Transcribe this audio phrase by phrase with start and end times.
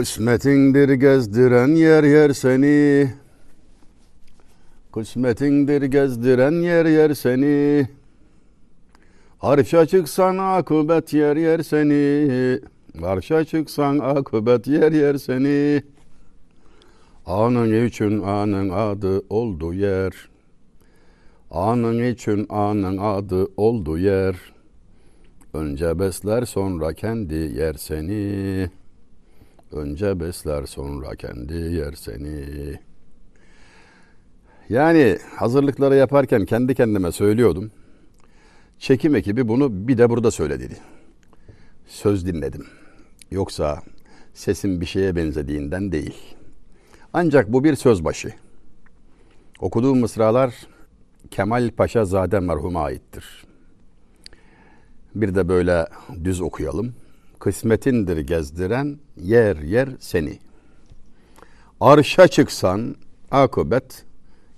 [0.00, 3.10] Kısmetindir gezdiren yer yer seni.
[4.92, 7.86] Kısmetindir gezdiren yer yer seni.
[9.40, 12.60] Arşa çıksan akıbet yer yer seni.
[13.02, 15.82] Arşa çıksan akıbet yer yer seni.
[17.26, 20.12] Anın için anın adı oldu yer.
[21.50, 24.36] Anın için anın adı oldu yer.
[25.54, 28.70] Önce besler sonra kendi yer seni.
[29.72, 32.44] Önce besler sonra kendi yer seni.
[34.68, 37.70] Yani hazırlıkları yaparken kendi kendime söylüyordum.
[38.78, 40.76] Çekim ekibi bunu bir de burada söyle dedi.
[41.86, 42.66] Söz dinledim.
[43.30, 43.82] Yoksa
[44.34, 46.16] sesim bir şeye benzediğinden değil.
[47.12, 48.32] Ancak bu bir söz başı.
[49.60, 50.54] Okuduğum mısralar
[51.30, 53.44] Kemal Paşa Zade merhuma aittir.
[55.14, 55.86] Bir de böyle
[56.24, 56.94] düz okuyalım.
[57.40, 60.38] Kısmetindir gezdiren yer yer seni.
[61.80, 62.96] Arşa çıksan
[63.30, 64.04] akıbet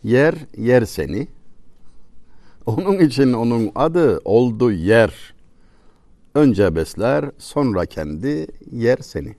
[0.04, 1.28] yer yer seni.
[2.66, 5.34] Onun için onun adı oldu yer.
[6.34, 9.34] Önce besler sonra kendi yer seni.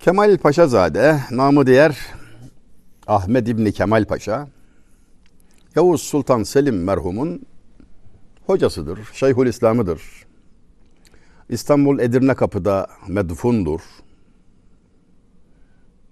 [0.00, 1.98] Kemal Paşazade namı diğer
[3.06, 4.48] Ahmet İbni Kemal Paşa
[5.76, 7.42] Yavuz Sultan Selim merhumun
[8.46, 10.26] hocasıdır, Şeyhül İslam'ıdır.
[11.48, 13.80] İstanbul Edirne Kapı'da medfundur.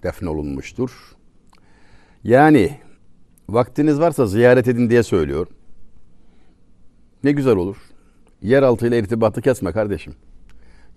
[0.03, 1.17] Defnolunmuştur.
[2.25, 2.79] Yani
[3.49, 5.47] vaktiniz varsa ziyaret edin diye söylüyor.
[7.25, 7.77] Ne güzel olur.
[8.43, 10.15] Yeraltı ile irtibatı kesme kardeşim.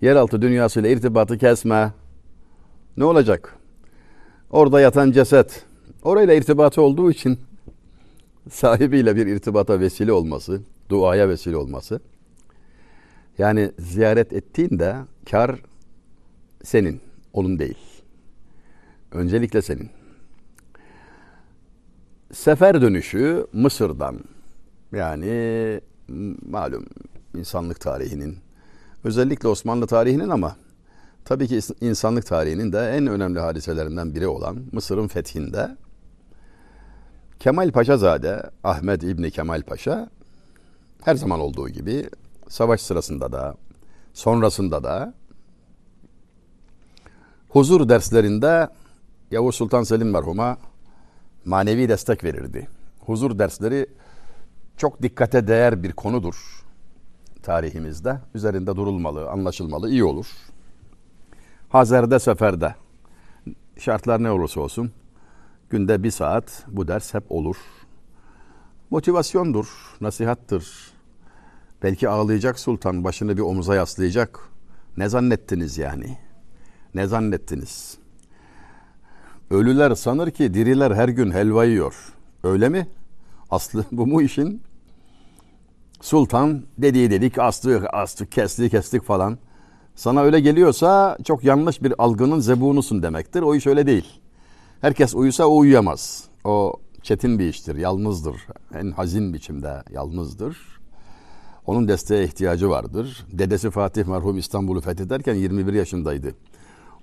[0.00, 1.92] Yeraltı dünyası ile irtibatı kesme.
[2.96, 3.56] Ne olacak?
[4.50, 5.64] Orada yatan ceset.
[6.02, 7.38] Orayla irtibatı olduğu için
[8.50, 12.00] sahibiyle bir irtibata vesile olması, duaya vesile olması.
[13.38, 14.96] Yani ziyaret ettiğinde
[15.30, 15.60] kar
[16.64, 17.00] senin,
[17.32, 17.78] onun değil.
[19.12, 19.90] Öncelikle senin.
[22.32, 24.20] Sefer dönüşü Mısır'dan
[24.92, 25.80] yani
[26.48, 26.86] malum
[27.34, 28.38] insanlık tarihinin
[29.04, 30.56] özellikle Osmanlı tarihinin ama
[31.24, 35.76] tabii ki insanlık tarihinin de en önemli hadiselerinden biri olan Mısır'ın fethinde
[37.40, 40.10] Kemal Paşazade Ahmet İbni Kemal Paşa
[41.02, 42.10] her zaman olduğu gibi
[42.48, 43.54] savaş sırasında da
[44.14, 45.14] sonrasında da
[47.48, 48.68] huzur derslerinde
[49.30, 50.58] Yavuz Sultan Selim merhuma
[51.44, 52.68] manevi destek verirdi.
[53.06, 53.86] Huzur dersleri
[54.76, 56.64] çok dikkate değer bir konudur
[57.42, 58.20] tarihimizde.
[58.34, 60.26] Üzerinde durulmalı, anlaşılmalı, iyi olur.
[61.68, 62.74] Hazerde, seferde
[63.78, 64.92] şartlar ne olursa olsun
[65.70, 67.56] günde bir saat bu ders hep olur.
[68.90, 70.87] Motivasyondur, nasihattır.
[71.82, 74.40] Belki ağlayacak sultan başını bir omuza yaslayacak.
[74.96, 76.18] Ne zannettiniz yani?
[76.94, 77.98] Ne zannettiniz?
[79.50, 81.94] Ölüler sanır ki diriler her gün helva yiyor.
[82.42, 82.88] Öyle mi?
[83.50, 84.62] Aslı bu mu işin?
[86.00, 89.38] Sultan dediği dedik, astık, astık, kestik, kestik falan.
[89.94, 93.42] Sana öyle geliyorsa çok yanlış bir algının zebunusun demektir.
[93.42, 94.20] O iş öyle değil.
[94.80, 96.24] Herkes uyusa o uyuyamaz.
[96.44, 96.72] O
[97.02, 98.36] çetin bir iştir, yalnızdır.
[98.74, 100.77] En hazin biçimde yalnızdır.
[101.68, 103.26] Onun desteğe ihtiyacı vardır.
[103.32, 106.34] Dedesi Fatih merhum İstanbul'u fethederken 21 yaşındaydı.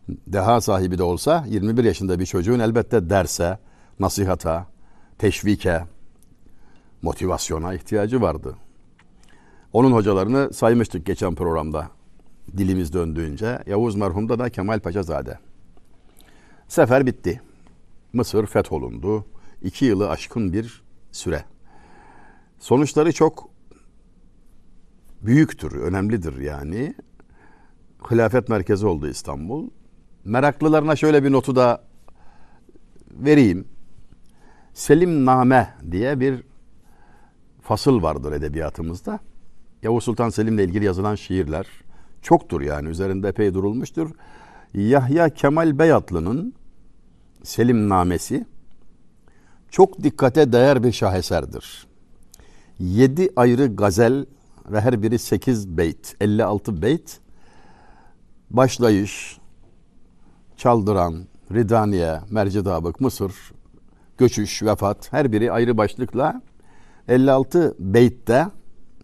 [0.10, 3.60] Deha sahibi de olsa 21 yaşında bir çocuğun elbette derse,
[4.00, 4.68] nasihata,
[5.18, 5.84] teşvike,
[7.02, 8.56] motivasyona ihtiyacı vardı.
[9.74, 11.90] Onun hocalarını saymıştık geçen programda
[12.58, 13.60] dilimiz döndüğünce.
[13.68, 15.40] Yavuz merhumda da Kemal Paşazade.
[16.68, 17.42] Sefer bitti.
[18.14, 19.26] Mısır fetholundu.
[19.64, 21.46] İki yılı aşkın bir süre.
[22.60, 23.55] Sonuçları çok
[25.26, 26.96] büyüktür, önemlidir yani.
[28.12, 29.70] Hilafet merkezi oldu İstanbul.
[30.26, 31.84] Meraklılarına şöyle bir notu da
[33.12, 33.68] vereyim.
[34.74, 36.44] Selim Name diye bir
[37.62, 39.20] fasıl vardır edebiyatımızda.
[39.84, 41.68] Yavuz Sultan Selim'le ilgili yazılan şiirler
[42.22, 44.12] çoktur yani üzerinde epey durulmuştur.
[44.74, 46.54] Yahya Kemal Beyatlı'nın
[47.44, 48.46] Selim Namesi
[49.70, 51.88] çok dikkate değer bir şaheserdir.
[52.80, 54.26] Yedi ayrı gazel
[54.72, 57.20] ve her biri sekiz beyt, 56 beyt
[58.50, 59.38] başlayış,
[60.58, 63.34] çaldıran, Ridaniye, Mercidabık, Mısır,
[64.18, 66.42] göçüş, vefat her biri ayrı başlıkla
[67.08, 68.48] 56 beytte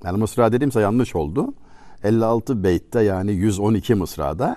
[0.03, 1.53] yani mısra dediğimse yanlış oldu.
[2.03, 4.55] 56 beytte yani 112 mısrada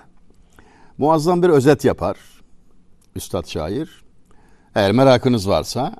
[0.97, 2.17] muazzam bir özet yapar
[3.15, 4.03] Üstad şair.
[4.75, 5.95] Eğer merakınız varsa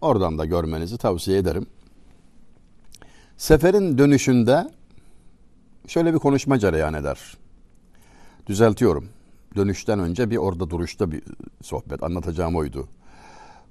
[0.00, 1.66] oradan da görmenizi tavsiye ederim.
[3.36, 4.70] Seferin dönüşünde
[5.86, 7.36] şöyle bir konuşma cereyan eder.
[8.46, 9.08] Düzeltiyorum.
[9.56, 11.22] dönüşten önce bir orada duruşta bir
[11.62, 12.88] sohbet anlatacağım oydu.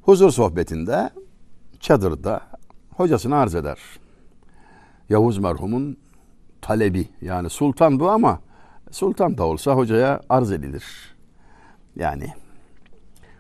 [0.02, 1.10] Huzur sohbetinde
[1.80, 2.42] çadırda
[2.96, 3.78] hocasını arz eder.
[5.10, 5.98] Yavuz merhumun
[6.62, 8.40] talebi yani sultan bu ama
[8.92, 10.84] sultan da olsa hocaya arz edilir.
[11.96, 12.34] Yani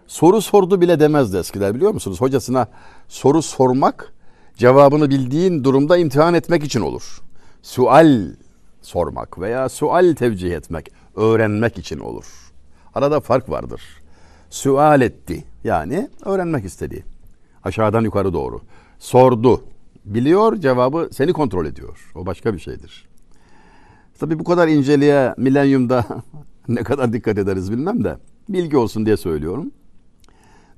[0.08, 2.22] soru sordu bile demezdi eskiler biliyor musunuz?
[2.22, 2.68] Hocasına
[3.08, 4.14] soru sormak
[4.58, 7.22] cevabını bildiğin durumda imtihan etmek için olur.
[7.62, 8.28] Sual
[8.82, 12.26] sormak veya sual tevcih etmek, öğrenmek için olur.
[12.96, 13.82] Arada fark vardır.
[14.50, 17.06] Sual etti yani öğrenmek istedi.
[17.64, 18.62] Aşağıdan yukarı doğru.
[19.00, 19.64] Sordu.
[20.06, 22.12] Biliyor cevabı seni kontrol ediyor.
[22.16, 23.08] O başka bir şeydir.
[24.20, 26.06] Tabii bu kadar inceliğe milenyumda
[26.68, 28.18] ne kadar dikkat ederiz bilmem de
[28.50, 29.72] bilgi olsun diye söylüyorum.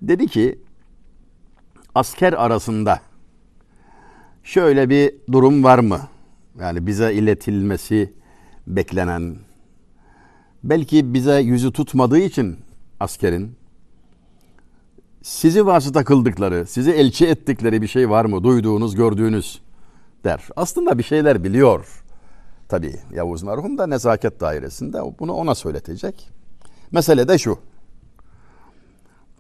[0.01, 0.59] Dedi ki
[1.95, 2.99] asker arasında
[4.45, 5.99] şöyle bir durum var mı?
[6.59, 8.13] Yani bize iletilmesi
[8.67, 9.35] beklenen
[10.63, 12.57] belki bize yüzü tutmadığı için
[12.99, 13.55] askerin
[15.21, 18.43] sizi vasıta kıldıkları, sizi elçi ettikleri bir şey var mı?
[18.43, 19.61] Duyduğunuz, gördüğünüz
[20.23, 20.47] der.
[20.55, 22.03] Aslında bir şeyler biliyor.
[22.67, 26.29] Tabi Yavuz merhum da nezaket dairesinde bunu ona söyletecek.
[26.91, 27.59] Mesele de şu.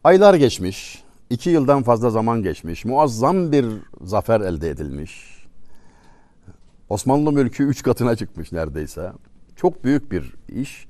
[0.03, 3.65] Aylar geçmiş, iki yıldan fazla zaman geçmiş, muazzam bir
[4.01, 5.45] zafer elde edilmiş.
[6.89, 9.11] Osmanlı mülkü üç katına çıkmış neredeyse.
[9.55, 10.87] Çok büyük bir iş.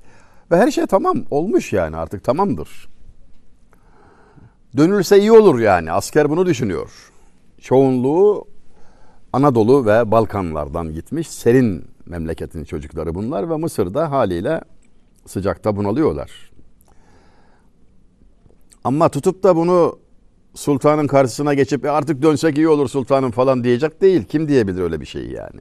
[0.50, 2.88] Ve her şey tamam olmuş yani artık tamamdır.
[4.76, 7.12] Dönülse iyi olur yani asker bunu düşünüyor.
[7.60, 8.44] Çoğunluğu
[9.32, 14.60] Anadolu ve Balkanlardan gitmiş serin memleketin çocukları bunlar ve Mısır'da haliyle
[15.26, 16.50] sıcakta bunalıyorlar.
[18.84, 19.98] Ama tutup da bunu
[20.56, 24.24] sultanın karşısına geçip e artık dönsek iyi olur sultanım falan diyecek değil.
[24.24, 25.60] Kim diyebilir öyle bir şeyi yani?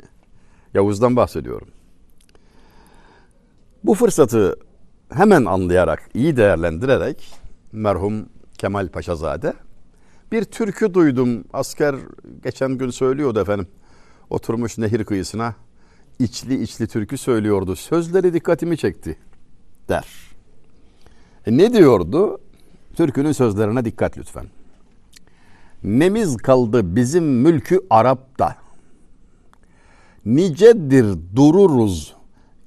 [0.73, 1.67] Yavuz'dan bahsediyorum.
[3.83, 4.55] Bu fırsatı
[5.09, 7.33] hemen anlayarak, iyi değerlendirerek
[7.71, 8.25] merhum
[8.57, 9.53] Kemal Paşazade
[10.31, 11.43] bir türkü duydum.
[11.53, 11.95] Asker
[12.43, 13.67] geçen gün söylüyordu efendim.
[14.29, 15.55] Oturmuş nehir kıyısına
[16.19, 17.75] içli içli türkü söylüyordu.
[17.75, 19.17] Sözleri dikkatimi çekti
[19.89, 20.05] der.
[21.45, 22.39] E ne diyordu?
[22.95, 24.45] Türkünün sözlerine dikkat lütfen.
[25.85, 28.55] Nemiz kaldı bizim mülkü Arap'ta.
[30.25, 31.05] Nicedir
[31.35, 32.15] dururuz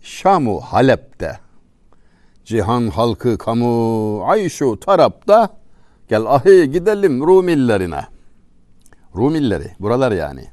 [0.00, 1.38] Şamu Halep'te.
[2.44, 5.49] Cihan halkı kamu ayşu tarapta.
[6.09, 8.00] Gel ahi gidelim Rumillerine.
[9.17, 10.44] Rumilleri buralar yani.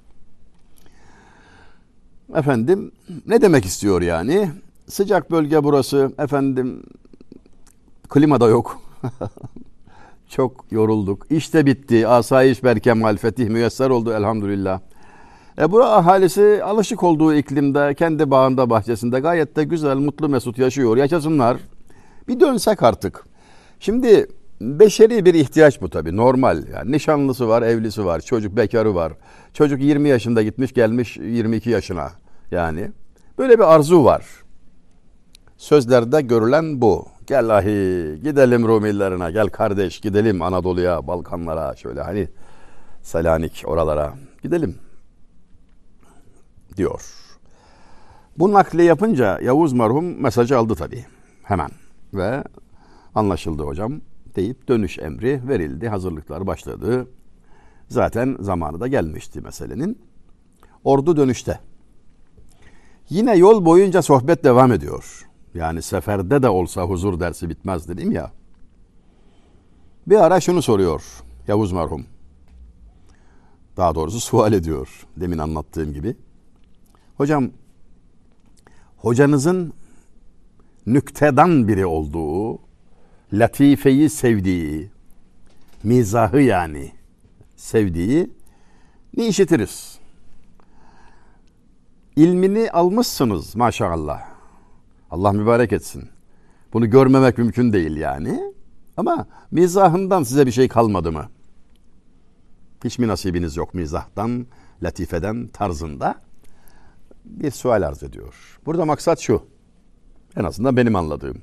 [2.35, 2.91] Efendim
[3.25, 4.51] ne demek istiyor yani?
[4.87, 6.11] Sıcak bölge burası.
[6.19, 6.83] Efendim
[8.09, 8.81] klima da yok.
[10.29, 11.25] Çok yorulduk.
[11.29, 12.07] İşte bitti.
[12.07, 14.79] Asayiş berkemal fetih müyesser oldu elhamdülillah.
[15.59, 20.97] E bu ahalisi alışık olduğu iklimde, kendi bağında, bahçesinde gayet de güzel, mutlu, mesut yaşıyor.
[20.97, 21.57] Yaşasınlar.
[22.27, 23.25] Bir dönsek artık.
[23.79, 24.27] Şimdi
[24.61, 26.63] beşeri bir ihtiyaç bu tabii normal.
[26.73, 29.13] Yani nişanlısı var, evlisi var, çocuk bekarı var.
[29.53, 32.11] Çocuk 20 yaşında gitmiş gelmiş 22 yaşına
[32.51, 32.91] yani.
[33.37, 34.25] Böyle bir arzu var.
[35.57, 37.05] Sözlerde görülen bu.
[37.27, 42.27] Gel ahi gidelim Rumillerine gel kardeş gidelim Anadolu'ya Balkanlara şöyle hani
[43.01, 44.13] Selanik oralara
[44.43, 44.77] gidelim
[46.77, 47.01] diyor.
[48.37, 51.05] Bu nakli yapınca Yavuz merhum mesajı aldı tabii
[51.43, 51.69] hemen
[52.13, 52.43] ve
[53.15, 54.01] anlaşıldı hocam
[54.35, 55.89] deyip dönüş emri verildi.
[55.89, 57.07] Hazırlıklar başladı.
[57.87, 60.01] Zaten zamanı da gelmişti meselenin.
[60.83, 61.59] Ordu dönüşte.
[63.09, 65.27] Yine yol boyunca sohbet devam ediyor.
[65.55, 68.31] Yani seferde de olsa huzur dersi bitmez dedim ya.
[70.07, 71.03] Bir ara şunu soruyor
[71.47, 72.05] Yavuz merhum.
[73.77, 76.15] Daha doğrusu sual ediyor demin anlattığım gibi.
[77.17, 77.51] Hocam
[78.97, 79.73] hocanızın
[80.85, 82.59] nüktedan biri olduğu,
[83.33, 84.89] latifeyi sevdiği,
[85.83, 86.91] mizahı yani
[87.55, 88.29] sevdiği
[89.17, 89.99] ne işitiriz?
[92.15, 94.34] İlmini almışsınız maşallah.
[95.11, 96.09] Allah mübarek etsin.
[96.73, 98.53] Bunu görmemek mümkün değil yani.
[98.97, 101.29] Ama mizahından size bir şey kalmadı mı?
[102.83, 104.45] Hiç mi nasibiniz yok mizahtan,
[104.83, 106.15] latifeden, tarzında?
[107.25, 108.59] Bir sual arz ediyor.
[108.65, 109.41] Burada maksat şu.
[110.35, 111.41] En azından benim anladığım.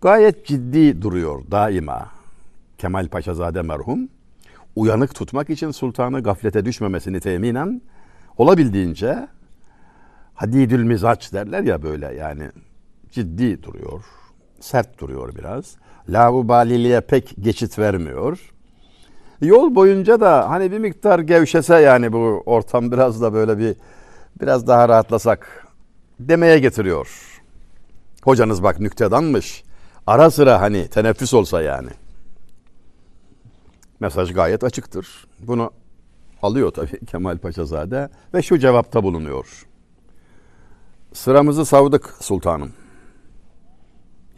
[0.00, 2.10] Gayet ciddi duruyor daima.
[2.78, 4.08] Kemal Paşazade merhum
[4.76, 7.82] uyanık tutmak için sultanı gaflete düşmemesini teminen
[8.36, 9.28] olabildiğince
[10.34, 12.50] hadidül mizaç derler ya böyle yani
[13.10, 14.04] ciddi duruyor.
[14.60, 15.76] Sert duruyor biraz.
[16.08, 18.52] Laubaliliğe pek geçit vermiyor.
[19.40, 23.76] Yol boyunca da hani bir miktar gevşese yani bu ortam biraz da böyle bir
[24.40, 25.66] biraz daha rahatlasak
[26.20, 27.40] demeye getiriyor.
[28.22, 29.64] Hocanız bak nüktedanmış.
[30.06, 31.88] Ara sıra hani teneffüs olsa yani.
[34.00, 35.26] Mesaj gayet açıktır.
[35.40, 35.70] Bunu
[36.42, 39.66] alıyor tabii Kemal Paşazade ve şu cevapta bulunuyor.
[41.14, 42.72] Sıramızı savdık sultanım.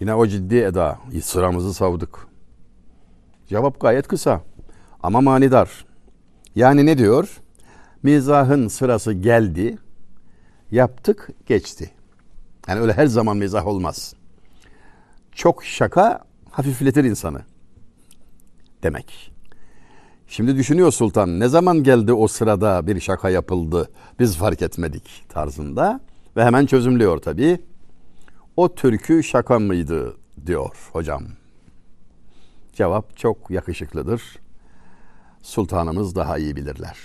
[0.00, 0.99] Yine o ciddi eda.
[1.23, 2.26] Sıramızı savdık.
[3.49, 4.42] Cevap gayet kısa
[5.02, 5.87] ama manidar.
[6.54, 7.40] Yani ne diyor?
[8.02, 9.78] Mizahın sırası geldi.
[10.71, 11.90] Yaptık, geçti.
[12.68, 14.14] Yani öyle her zaman mizah olmaz.
[15.33, 17.40] Çok şaka hafifletir insanı.
[18.83, 19.33] Demek.
[20.26, 26.00] Şimdi düşünüyor sultan ne zaman geldi o sırada bir şaka yapıldı biz fark etmedik tarzında
[26.37, 27.62] ve hemen çözümlüyor tabii.
[28.57, 30.16] O türkü şaka mıydı
[30.47, 31.23] diyor hocam.
[32.73, 34.23] Cevap çok yakışıklıdır.
[35.43, 36.99] Sultanımız daha iyi bilirler.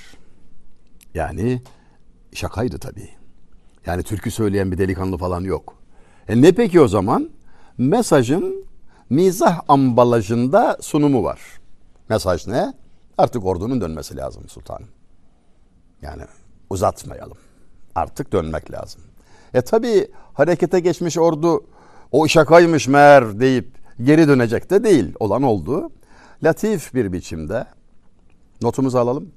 [1.13, 1.61] Yani
[2.33, 3.09] şakaydı tabii.
[3.85, 5.75] Yani türkü söyleyen bir delikanlı falan yok.
[6.27, 7.29] E ne peki o zaman?
[7.77, 8.65] Mesajın
[9.09, 11.39] mizah ambalajında sunumu var.
[12.09, 12.73] Mesaj ne?
[13.17, 14.87] Artık ordunun dönmesi lazım sultanım.
[16.01, 16.23] Yani
[16.69, 17.37] uzatmayalım.
[17.95, 19.01] Artık dönmek lazım.
[19.53, 21.65] E tabi harekete geçmiş ordu
[22.11, 25.13] o şakaymış meğer deyip geri dönecek de değil.
[25.19, 25.91] Olan oldu.
[26.43, 27.65] Latif bir biçimde
[28.61, 29.31] notumuzu alalım.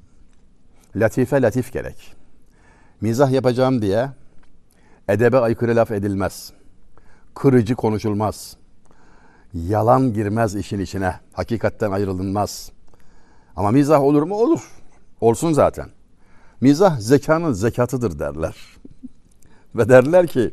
[0.97, 2.15] Latife latif gerek.
[3.01, 4.09] Mizah yapacağım diye
[5.09, 6.53] edebe aykırı laf edilmez.
[7.35, 8.57] Kırıcı konuşulmaz.
[9.55, 11.15] Yalan girmez işin içine.
[11.33, 12.71] Hakikatten ayrılınmaz.
[13.57, 14.35] Ama mizah olur mu?
[14.35, 14.71] Olur.
[15.21, 15.89] Olsun zaten.
[16.61, 18.57] Mizah zekanın zekatıdır derler.
[19.77, 20.51] Ve derler ki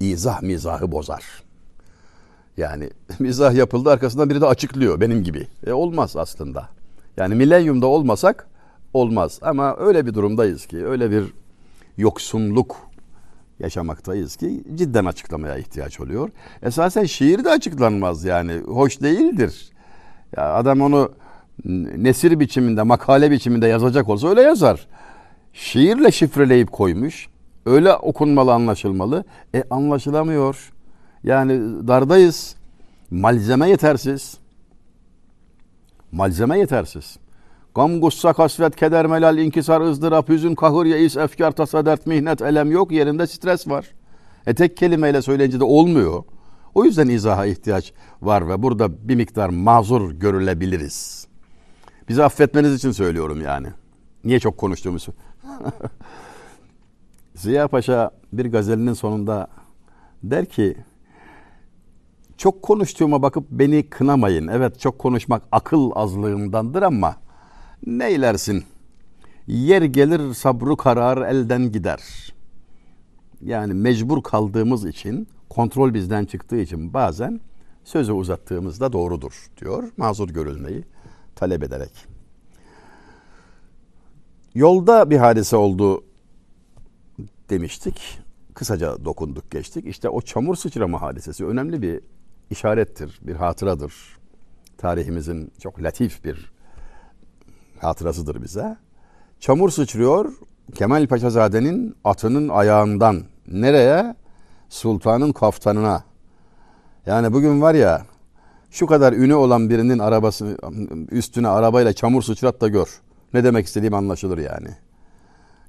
[0.00, 1.24] izah mizahı bozar.
[2.56, 5.46] Yani mizah yapıldı arkasından biri de açıklıyor benim gibi.
[5.66, 6.68] E olmaz aslında.
[7.16, 8.46] Yani milenyumda olmasak
[8.94, 9.38] olmaz.
[9.42, 11.24] Ama öyle bir durumdayız ki öyle bir
[11.96, 12.76] yoksunluk
[13.60, 16.30] yaşamaktayız ki cidden açıklamaya ihtiyaç oluyor.
[16.62, 18.58] Esasen şiir de açıklanmaz yani.
[18.58, 19.72] Hoş değildir.
[20.36, 21.12] Ya adam onu
[21.96, 24.86] nesir biçiminde, makale biçiminde yazacak olsa öyle yazar.
[25.52, 27.28] Şiirle şifreleyip koymuş.
[27.68, 29.24] Öyle okunmalı, anlaşılmalı.
[29.54, 30.72] E anlaşılamıyor.
[31.24, 32.56] Yani dardayız.
[33.10, 34.38] Malzeme yetersiz.
[36.12, 37.16] Malzeme yetersiz.
[37.74, 42.70] Gam, gussa, kasvet, keder, melal, inkisar, ızdırap, hüzün, kahır, yeis, efkar, tasa, dert, mihnet, elem
[42.70, 42.92] yok.
[42.92, 43.86] Yerinde stres var.
[44.46, 46.24] E tek kelimeyle söyleyince de olmuyor.
[46.74, 51.26] O yüzden izaha ihtiyaç var ve burada bir miktar mazur görülebiliriz.
[52.08, 53.68] Bizi affetmeniz için söylüyorum yani.
[54.24, 55.12] Niye çok konuştuğumuzu.
[57.38, 59.48] Ziya Paşa bir gazelinin sonunda
[60.22, 60.76] der ki
[62.36, 64.48] çok konuştuğuma bakıp beni kınamayın.
[64.48, 67.16] Evet çok konuşmak akıl azlığımdandır ama
[67.86, 68.64] neylersin?
[69.46, 72.00] Yer gelir sabrı karar elden gider.
[73.44, 77.40] Yani mecbur kaldığımız için, kontrol bizden çıktığı için bazen
[77.84, 79.92] sözü uzattığımızda doğrudur diyor.
[79.96, 80.84] Mazur görülmeyi
[81.36, 81.92] talep ederek.
[84.54, 86.07] Yolda bir hadise oldu
[87.50, 88.20] demiştik.
[88.54, 89.86] Kısaca dokunduk geçtik.
[89.86, 92.00] İşte o çamur sıçrama hadisesi önemli bir
[92.50, 94.18] işarettir, bir hatıradır.
[94.78, 96.52] Tarihimizin çok latif bir
[97.80, 98.76] hatırasıdır bize.
[99.40, 100.32] Çamur sıçrıyor
[100.74, 104.14] Kemal Paşazade'nin atının ayağından nereye?
[104.68, 106.04] Sultanın kaftanına.
[107.06, 108.06] Yani bugün var ya
[108.70, 110.58] şu kadar ünü olan birinin arabası
[111.10, 113.00] üstüne arabayla çamur sıçrat da gör.
[113.34, 114.68] Ne demek istediğim anlaşılır yani.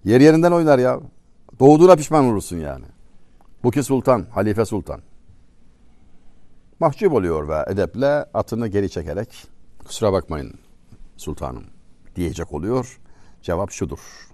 [0.04, 1.00] Yer yerinden oynar ya.
[1.60, 2.86] Doğduğuna pişman olursun yani.
[3.64, 5.02] Bu ki sultan, halife sultan.
[6.80, 9.48] Mahcup oluyor ve edeple atını geri çekerek
[9.86, 10.54] kusura bakmayın
[11.18, 11.64] sultanım
[12.16, 13.00] diyecek oluyor.
[13.42, 14.30] Cevap şudur.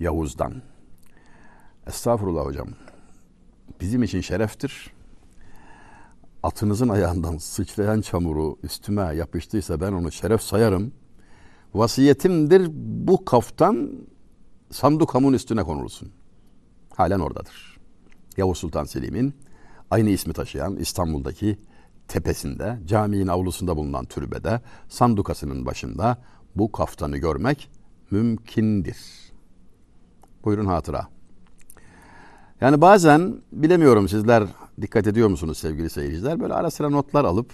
[0.00, 0.62] Yavuz'dan.
[1.86, 2.68] Estağfurullah hocam.
[3.80, 4.92] Bizim için şereftir
[6.42, 10.92] atınızın ayağından sıçrayan çamuru üstüme yapıştıysa ben onu şeref sayarım.
[11.74, 12.68] Vasiyetimdir
[13.08, 13.92] bu kaftan
[14.70, 16.12] sandukamın üstüne konulsun.
[16.94, 17.78] Halen oradadır.
[18.36, 19.34] Yavuz Sultan Selim'in
[19.90, 21.58] aynı ismi taşıyan İstanbul'daki
[22.08, 26.18] tepesinde, caminin avlusunda bulunan türbede, sandukasının başında
[26.56, 27.70] bu kaftanı görmek
[28.10, 28.96] mümkündür.
[30.44, 31.08] Buyurun hatıra.
[32.60, 34.44] Yani bazen bilemiyorum sizler
[34.80, 36.40] dikkat ediyor musunuz sevgili seyirciler?
[36.40, 37.50] Böyle ara sıra notlar alıp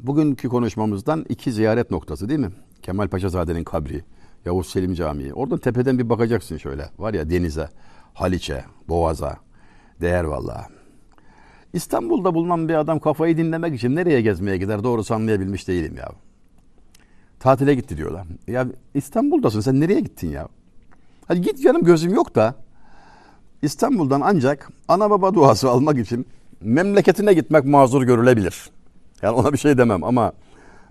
[0.00, 2.52] bugünkü konuşmamızdan iki ziyaret noktası değil mi?
[2.82, 4.04] Kemal Paşazade'nin kabri,
[4.46, 5.34] Yavuz Selim Camii.
[5.34, 6.90] Oradan tepeden bir bakacaksın şöyle.
[6.98, 7.68] Var ya denize,
[8.14, 9.36] Haliç'e, Boğaz'a.
[10.00, 10.66] Değer vallahi.
[11.72, 16.08] İstanbul'da bulunan bir adam kafayı dinlemek için nereye gezmeye gider doğrusu anlayabilmiş değilim ya.
[17.40, 18.26] Tatile gitti diyorlar.
[18.46, 20.48] Ya İstanbul'dasın sen nereye gittin ya?
[21.28, 22.54] Hadi git canım gözüm yok da
[23.62, 26.26] İstanbul'dan ancak ana baba duası almak için
[26.60, 28.70] memleketine gitmek mazur görülebilir.
[29.22, 30.32] Yani ona bir şey demem ama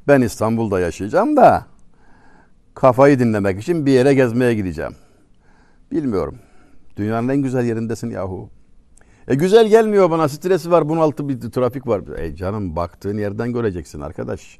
[0.07, 1.65] ben İstanbul'da yaşayacağım da
[2.75, 4.95] kafayı dinlemek için bir yere gezmeye gideceğim.
[5.91, 6.35] Bilmiyorum.
[6.97, 8.49] Dünyanın en güzel yerindesin yahu.
[9.27, 10.29] E güzel gelmiyor bana.
[10.29, 12.17] Stresi var, bunaltı bir trafik var.
[12.17, 14.59] E canım baktığın yerden göreceksin arkadaş.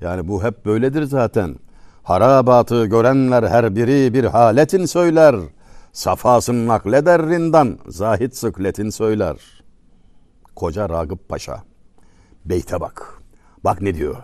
[0.00, 1.56] Yani bu hep böyledir zaten.
[2.02, 5.36] Harabatı görenler her biri bir haletin söyler.
[5.92, 9.36] Safasın nakleder rindan, zahit sıkletin söyler.
[10.56, 11.62] Koca Ragıp Paşa.
[12.44, 13.22] Beyte bak.
[13.64, 14.16] Bak ne diyor.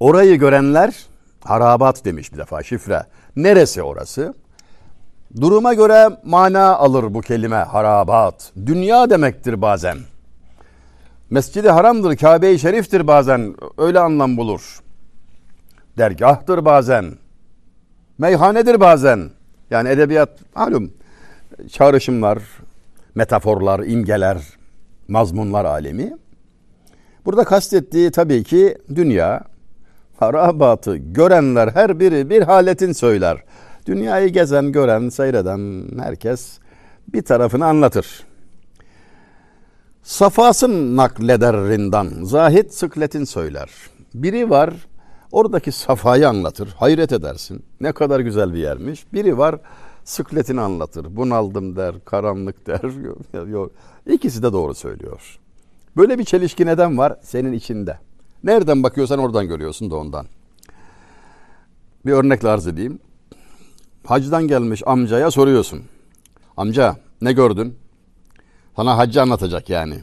[0.00, 1.09] Orayı görenler
[1.44, 3.02] harabat demiş bir defa şifre.
[3.36, 4.34] Neresi orası?
[5.40, 8.52] Duruma göre mana alır bu kelime harabat.
[8.66, 9.98] Dünya demektir bazen.
[11.30, 13.54] Mescidi haramdır, Kabe-i Şerif'tir bazen.
[13.78, 14.80] Öyle anlam bulur.
[15.98, 17.12] Dergahtır bazen.
[18.18, 19.30] Meyhanedir bazen.
[19.70, 20.92] Yani edebiyat malum
[21.68, 22.38] çağrışımlar,
[23.14, 24.38] metaforlar, imgeler,
[25.08, 26.12] mazmunlar alemi.
[27.24, 29.40] Burada kastettiği tabii ki dünya,
[30.20, 33.44] harabatı görenler her biri bir haletin söyler.
[33.86, 36.58] Dünyayı gezen, gören, seyreden herkes
[37.08, 38.24] bir tarafını anlatır.
[40.02, 43.70] Safasın nakleder rindan, zahit sıkletin söyler.
[44.14, 44.74] Biri var,
[45.32, 47.64] oradaki safayı anlatır, hayret edersin.
[47.80, 49.12] Ne kadar güzel bir yermiş.
[49.12, 49.56] Biri var,
[50.04, 51.16] sıkletini anlatır.
[51.16, 53.46] Bunaldım der, karanlık der.
[53.46, 53.70] Yok.
[54.06, 55.38] İkisi de doğru söylüyor.
[55.96, 57.16] Böyle bir çelişki neden var?
[57.22, 57.98] Senin içinde.
[58.44, 60.26] Nereden bakıyorsan oradan görüyorsun da ondan.
[62.06, 62.98] Bir örnekle arz edeyim.
[64.06, 65.82] Hacdan gelmiş amcaya soruyorsun.
[66.56, 67.76] Amca ne gördün?
[68.76, 69.94] Sana hacı anlatacak yani.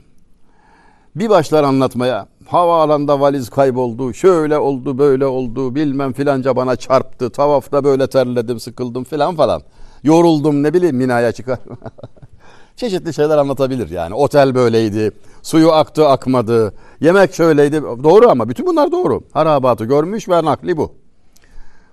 [1.16, 2.28] Bir başlar anlatmaya.
[2.48, 4.14] Havaalanında valiz kayboldu.
[4.14, 5.76] Şöyle oldu böyle oldu.
[5.76, 7.30] Bilmem filanca bana çarptı.
[7.30, 9.62] Tavafta böyle terledim sıkıldım filan falan.
[10.04, 11.60] Yoruldum ne bileyim minaya çıkar.
[12.78, 14.14] Çeşitli şeyler anlatabilir yani.
[14.14, 15.12] Otel böyleydi.
[15.42, 16.74] Suyu aktı akmadı.
[17.00, 17.82] Yemek şöyleydi.
[17.82, 19.24] Doğru ama bütün bunlar doğru.
[19.34, 20.96] Harabatı görmüş ve nakli bu.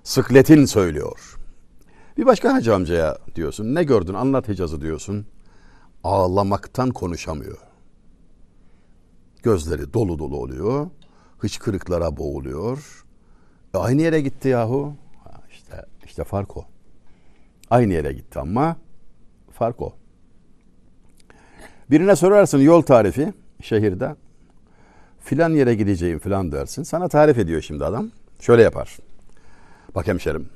[0.03, 1.37] Sıkletin söylüyor.
[2.17, 3.75] Bir başka hacı amcaya diyorsun.
[3.75, 5.25] Ne gördün anlat Hicaz'ı diyorsun.
[6.03, 7.57] Ağlamaktan konuşamıyor.
[9.43, 10.87] Gözleri dolu dolu oluyor.
[11.37, 13.05] Hıçkırıklara boğuluyor.
[13.73, 14.93] E aynı yere gitti yahu.
[15.51, 16.65] İşte, işte fark o.
[17.69, 18.77] Aynı yere gitti ama
[19.51, 19.93] fark o.
[21.91, 24.15] Birine sorarsın yol tarifi şehirde.
[25.19, 26.83] Filan yere gideceğim filan dersin.
[26.83, 28.09] Sana tarif ediyor şimdi adam.
[28.39, 28.97] Şöyle yapar.
[29.95, 30.49] Bak hemşerim.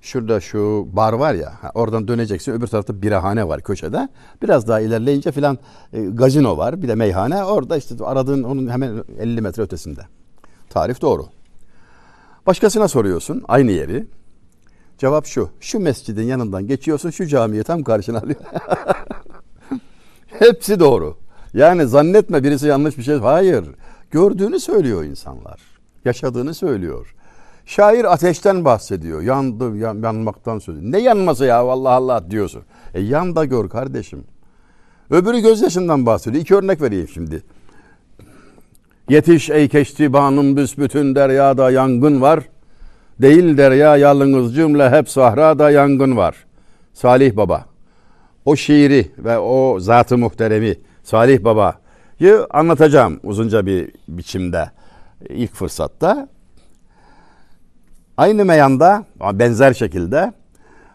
[0.00, 4.08] Şurada şu bar var ya oradan döneceksin öbür tarafta birahane var köşede.
[4.42, 5.58] Biraz daha ilerleyince filan
[5.92, 7.44] e, gazino var bir de meyhane.
[7.44, 10.00] Orada işte aradığın onun hemen 50 metre ötesinde.
[10.70, 11.26] Tarif doğru.
[12.46, 14.06] Başkasına soruyorsun aynı yeri.
[14.98, 15.50] Cevap şu.
[15.60, 18.40] Şu mescidin yanından geçiyorsun şu camiyi tam karşına alıyor.
[20.38, 21.16] Hepsi doğru.
[21.54, 23.18] Yani zannetme birisi yanlış bir şey.
[23.18, 23.64] Hayır.
[24.10, 25.60] Gördüğünü söylüyor insanlar.
[26.04, 27.14] Yaşadığını söylüyor.
[27.66, 29.22] Şair ateşten bahsediyor.
[29.22, 30.92] Yandı, yan, yanmaktan söylüyor.
[30.92, 32.62] Ne yanması ya Allah Allah diyorsun.
[32.94, 34.24] E yan da gör kardeşim.
[35.10, 36.42] Öbürü gözyaşından bahsediyor.
[36.42, 37.42] İki örnek vereyim şimdi.
[39.08, 42.40] Yetiş ey keştibanım büsbütün deryada yangın var.
[43.22, 46.36] Değil derya yalnız cümle hep sahrada yangın var.
[46.92, 47.73] Salih Baba.
[48.44, 54.70] O şiiri ve o zatı muhteremi Salih Baba'yı anlatacağım uzunca bir biçimde
[55.28, 56.28] ilk fırsatta.
[58.16, 60.32] Aynı meyanda benzer şekilde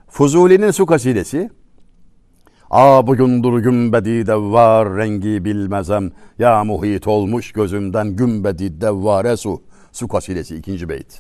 [0.07, 1.49] Fuzuli'nin su kasidesi
[2.71, 10.55] A bugündür gümbedi devvar rengi bilmezem Ya muhit olmuş gözümden gümbedi devvare su Su kasidesi
[10.55, 11.19] ikinci beyt.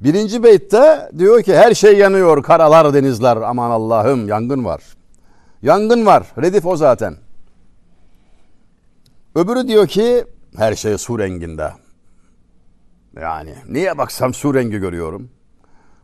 [0.00, 4.82] Birinci beytte diyor ki her şey yanıyor karalar denizler aman Allah'ım yangın var.
[5.64, 7.16] Yangın var redif o zaten.
[9.34, 10.24] Öbürü diyor ki
[10.56, 11.72] her şey su renginde.
[13.20, 15.28] Yani niye baksam su rengi görüyorum.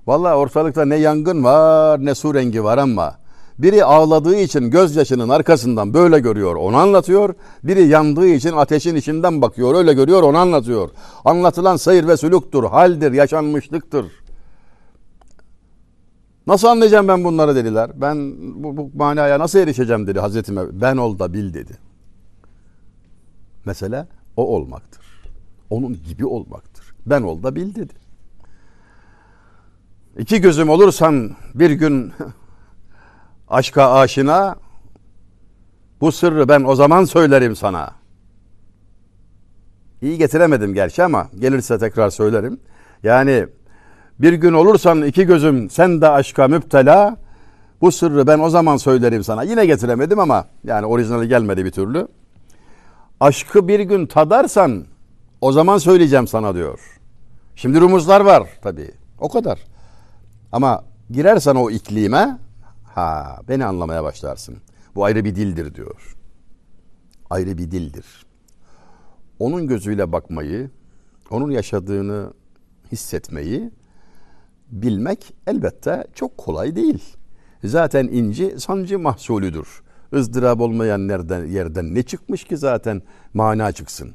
[0.07, 3.15] Vallahi ortalıkta ne yangın var ne su rengi var ama
[3.59, 7.35] biri ağladığı için gözyaşının arkasından böyle görüyor onu anlatıyor.
[7.65, 10.91] Biri yandığı için ateşin içinden bakıyor öyle görüyor onu anlatıyor.
[11.25, 14.07] Anlatılan seyir ve sülüktür, haldir, yaşanmışlıktır.
[16.47, 17.91] Nasıl anlayacağım ben bunları dediler.
[17.95, 20.81] Ben bu, bu manaya nasıl erişeceğim dedi Hazretime.
[20.81, 21.73] Ben ol da bil dedi.
[23.65, 25.05] Mesele o olmaktır.
[25.71, 26.95] Onun gibi olmaktır.
[27.07, 27.95] Ben ol da bil dedi.
[30.19, 32.13] İki gözüm olursan bir gün
[33.49, 34.57] aşka aşina
[36.01, 37.91] bu sırrı ben o zaman söylerim sana.
[40.03, 42.61] İyi getiremedim gerçi ama gelirse tekrar söylerim.
[43.03, 43.47] Yani
[44.23, 47.17] bir gün olursan iki gözüm sen de aşka müptela
[47.81, 49.43] bu sırrı ben o zaman söylerim sana.
[49.43, 52.09] Yine getiremedim ama yani orijinali gelmedi bir türlü.
[53.21, 54.85] Aşkı bir gün tadarsan
[55.41, 56.99] o zaman söyleyeceğim sana diyor.
[57.57, 58.91] Şimdi rumuzlar var tabii.
[59.19, 59.61] O kadar.
[60.53, 62.39] Ama girersen o iklime
[62.95, 64.57] ha beni anlamaya başlarsın.
[64.95, 66.17] Bu ayrı bir dildir diyor.
[67.31, 68.27] Ayrı bir dildir.
[69.39, 70.71] Onun gözüyle bakmayı,
[71.31, 72.33] onun yaşadığını
[72.93, 73.71] hissetmeyi
[74.71, 77.17] bilmek elbette çok kolay değil.
[77.65, 79.83] Zaten inci sancı mahsulüdür.
[80.15, 83.03] ızdırap olmayan nereden, yerden ne çıkmış ki zaten
[83.35, 84.15] mana çıksın.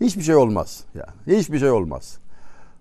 [0.00, 0.84] Hiçbir şey olmaz.
[0.94, 2.18] Yani hiçbir şey olmaz.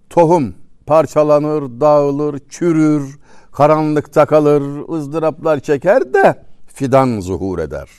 [0.10, 0.56] Tohum
[0.86, 3.20] parçalanır, dağılır, çürür,
[3.52, 7.90] karanlıkta kalır, ızdıraplar çeker de fidan zuhur eder.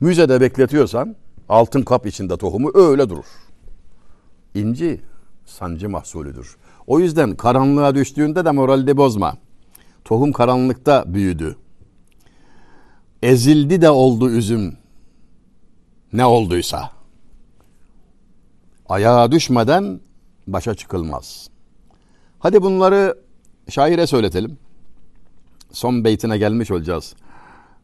[0.00, 1.16] Müzede bekletiyorsan
[1.48, 3.26] altın kap içinde tohumu öyle durur.
[4.54, 5.00] İnci
[5.46, 6.56] sancı mahsulüdür.
[6.86, 9.36] O yüzden karanlığa düştüğünde de moralde bozma.
[10.04, 11.56] Tohum karanlıkta büyüdü.
[13.22, 14.76] Ezildi de oldu üzüm.
[16.12, 16.90] Ne olduysa.
[18.88, 20.00] Ayağa düşmeden
[20.46, 21.48] başa çıkılmaz.
[22.38, 23.18] Hadi bunları
[23.68, 24.58] şaire söyletelim.
[25.72, 27.14] Son beytine gelmiş olacağız.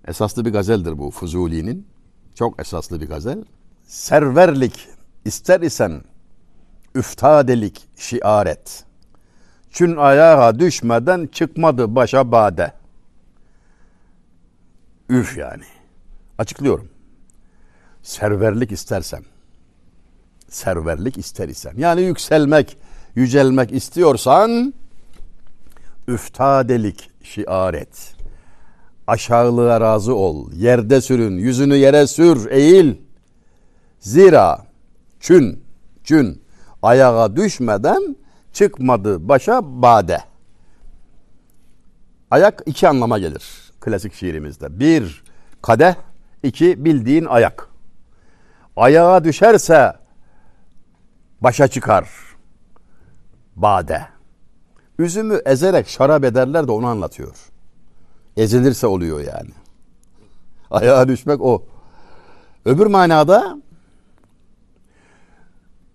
[0.06, 1.86] Esaslı bir gazeldir bu Fuzuli'nin.
[2.34, 3.44] Çok esaslı bir gazel.
[3.86, 4.88] Serverlik
[5.24, 6.02] ister isen
[6.94, 8.84] üftadelik şiaret.
[9.72, 12.72] Çün ayağa düşmeden çıkmadı başa bade.
[15.08, 15.62] Üf yani.
[16.38, 16.88] Açıklıyorum.
[18.02, 19.22] Serverlik istersem,
[20.48, 22.76] serverlik ister isen, yani yükselmek,
[23.14, 24.74] yücelmek istiyorsan,
[26.08, 28.14] üftadelik şiaret.
[29.06, 32.94] Aşağılığa razı ol, yerde sürün, yüzünü yere sür, eğil.
[34.00, 34.66] Zira
[35.20, 35.64] çün,
[36.04, 36.42] çün
[36.82, 38.16] ayağa düşmeden
[38.52, 40.18] çıkmadı başa bade.
[42.30, 44.80] Ayak iki anlama gelir klasik şiirimizde.
[44.80, 45.24] Bir
[45.62, 45.94] kadeh,
[46.42, 47.68] iki bildiğin ayak.
[48.76, 49.92] Ayağa düşerse
[51.40, 52.08] başa çıkar
[53.56, 54.02] bade.
[54.98, 57.36] Üzümü ezerek şarap ederler de onu anlatıyor.
[58.36, 59.50] Ezilirse oluyor yani.
[60.70, 61.64] Ayağa düşmek o.
[62.64, 63.58] Öbür manada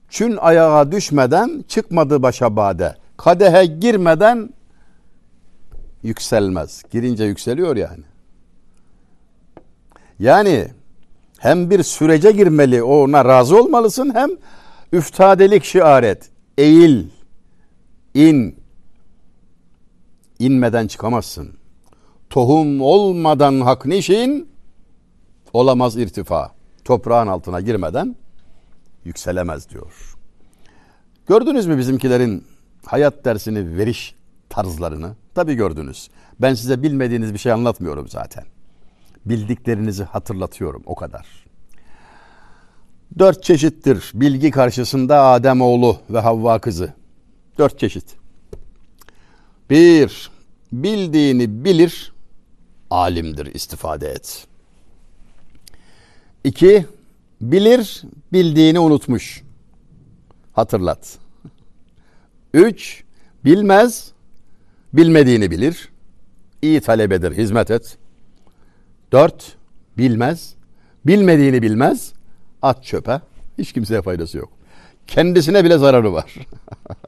[0.09, 2.95] Çün ayağa düşmeden çıkmadı başa bade.
[3.17, 4.49] Kadehe girmeden
[6.03, 6.83] yükselmez.
[6.91, 8.03] Girince yükseliyor yani.
[10.19, 10.67] Yani
[11.37, 14.29] hem bir sürece girmeli, ona razı olmalısın hem
[14.91, 16.29] üftadelik şiaret.
[16.57, 17.05] Eğil,
[18.13, 18.55] in.
[20.39, 21.53] İnmeden çıkamazsın.
[22.29, 24.49] Tohum olmadan hak nişin
[25.53, 26.51] olamaz irtifa.
[26.85, 28.15] Toprağın altına girmeden
[29.05, 30.15] yükselemez diyor.
[31.27, 32.47] Gördünüz mü bizimkilerin
[32.85, 34.15] hayat dersini veriş
[34.49, 35.15] tarzlarını?
[35.35, 36.09] Tabii gördünüz.
[36.41, 38.43] Ben size bilmediğiniz bir şey anlatmıyorum zaten.
[39.25, 41.47] Bildiklerinizi hatırlatıyorum o kadar.
[43.19, 46.93] Dört çeşittir bilgi karşısında Adem oğlu ve Havva kızı.
[47.57, 48.15] Dört çeşit.
[49.69, 50.31] Bir,
[50.71, 52.13] bildiğini bilir,
[52.89, 54.47] alimdir istifade et.
[56.43, 56.85] İki,
[57.41, 58.01] Bilir,
[58.33, 59.43] bildiğini unutmuş.
[60.53, 61.17] Hatırlat.
[62.53, 63.03] Üç,
[63.45, 64.11] bilmez,
[64.93, 65.89] bilmediğini bilir.
[66.61, 67.97] İyi talebedir, hizmet et.
[69.11, 69.55] Dört,
[69.97, 70.55] bilmez,
[71.05, 72.13] bilmediğini bilmez,
[72.61, 73.21] at çöpe.
[73.57, 74.49] Hiç kimseye faydası yok.
[75.07, 76.35] Kendisine bile zararı var.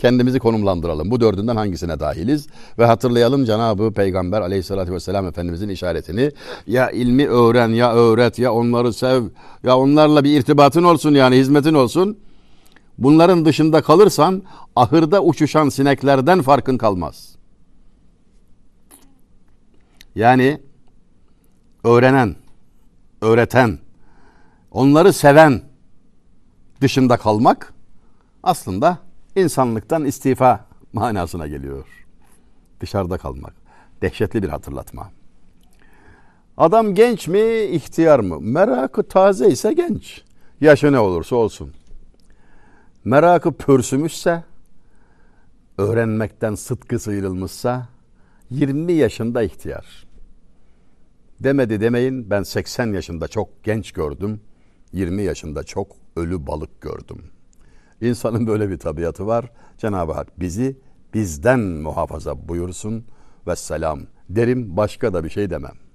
[0.00, 1.10] kendimizi konumlandıralım.
[1.10, 2.46] Bu dördünden hangisine dahiliz?
[2.78, 6.32] Ve hatırlayalım Cenab-ı Peygamber aleyhissalatü vesselam Efendimizin işaretini.
[6.66, 9.22] Ya ilmi öğren, ya öğret, ya onları sev,
[9.64, 12.18] ya onlarla bir irtibatın olsun yani hizmetin olsun.
[12.98, 14.42] Bunların dışında kalırsan
[14.76, 17.36] ahırda uçuşan sineklerden farkın kalmaz.
[20.14, 20.60] Yani
[21.84, 22.36] öğrenen,
[23.20, 23.78] öğreten,
[24.70, 25.62] onları seven
[26.80, 27.72] dışında kalmak
[28.42, 28.98] aslında
[29.36, 31.86] insanlıktan istifa manasına geliyor.
[32.80, 33.54] Dışarıda kalmak.
[34.02, 35.10] Dehşetli bir hatırlatma.
[36.56, 38.40] Adam genç mi, ihtiyar mı?
[38.40, 40.22] Merakı taze ise genç.
[40.60, 41.74] Yaşı ne olursa olsun.
[43.04, 44.44] Merakı pörsümüşse,
[45.78, 47.88] öğrenmekten sıtkı sıyrılmışsa
[48.50, 50.06] 20 yaşında ihtiyar.
[51.40, 54.40] Demedi demeyin ben 80 yaşında çok genç gördüm.
[54.92, 57.39] 20 yaşında çok ölü balık gördüm.''
[58.00, 59.50] İnsanın böyle bir tabiatı var.
[59.78, 60.76] Cenab-ı Hak bizi
[61.14, 63.04] bizden muhafaza buyursun
[63.46, 65.89] ve selam derim başka da bir şey demem.